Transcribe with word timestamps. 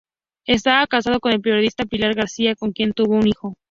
Estaba 0.47 0.87
casado 0.87 1.19
con 1.19 1.31
la 1.31 1.37
periodista 1.37 1.85
Pilar 1.85 2.15
García 2.15 2.47
Muñiz, 2.49 2.57
con 2.59 2.71
quien 2.71 2.91
tuvo 2.93 3.13
un 3.17 3.27
hijo. 3.27 3.53